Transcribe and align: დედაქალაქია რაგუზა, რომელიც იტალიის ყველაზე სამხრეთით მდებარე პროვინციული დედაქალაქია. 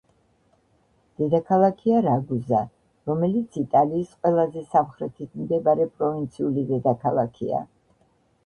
დედაქალაქია 1.21 1.99
რაგუზა, 2.05 2.61
რომელიც 3.11 3.59
იტალიის 3.65 4.15
ყველაზე 4.23 4.65
სამხრეთით 4.73 5.39
მდებარე 5.43 5.89
პროვინციული 6.01 6.65
დედაქალაქია. 6.73 7.63